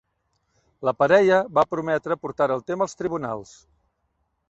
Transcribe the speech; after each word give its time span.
La 0.89 0.93
parella 1.01 1.37
va 1.59 1.67
prometre 1.75 2.19
portar 2.25 2.51
el 2.59 2.67
tema 2.73 2.89
als 2.89 3.01
tribunals. 3.03 3.57